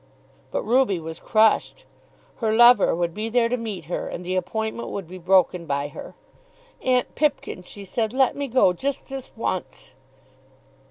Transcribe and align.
But 0.49 0.63
Ruby 0.63 0.99
was 0.99 1.19
crushed. 1.19 1.85
Her 2.37 2.51
lover 2.51 2.95
would 2.95 3.13
be 3.13 3.29
there 3.29 3.47
to 3.49 3.55
meet 3.55 3.85
her, 3.85 4.07
and 4.07 4.25
the 4.25 4.35
appointment 4.35 4.89
would 4.89 5.07
be 5.07 5.19
broken 5.19 5.67
by 5.67 5.89
her! 5.89 6.15
"Aunt 6.81 7.13
Pipkin," 7.13 7.61
she 7.61 7.85
said, 7.85 8.11
"let 8.11 8.35
me 8.35 8.47
go 8.47 8.73
just 8.73 9.09
this 9.09 9.31
once." 9.37 9.93